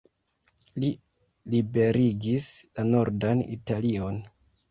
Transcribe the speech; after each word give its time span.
Li 0.83 0.87
liberigis 1.55 2.49
la 2.79 2.87
nordan 2.89 3.47
Italion. 3.59 4.21